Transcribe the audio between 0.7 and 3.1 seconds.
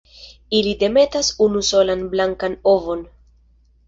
demetas unusolan blankan ovon.